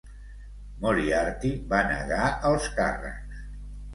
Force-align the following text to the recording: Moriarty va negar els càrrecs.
Moriarty 0.85 1.51
va 1.75 1.81
negar 1.91 2.25
els 2.51 2.65
càrrecs. 2.79 3.45